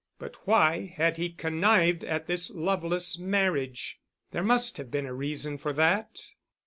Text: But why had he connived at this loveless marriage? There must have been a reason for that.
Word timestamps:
But 0.17 0.47
why 0.47 0.91
had 0.97 1.17
he 1.17 1.29
connived 1.29 2.03
at 2.03 2.25
this 2.25 2.49
loveless 2.49 3.19
marriage? 3.19 3.99
There 4.31 4.41
must 4.41 4.77
have 4.77 4.89
been 4.89 5.05
a 5.05 5.13
reason 5.13 5.59
for 5.59 5.73
that. 5.73 6.19